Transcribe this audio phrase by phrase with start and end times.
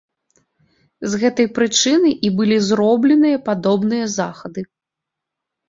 [1.13, 4.61] З гэтай прычыны і былі зробленыя падобныя захады.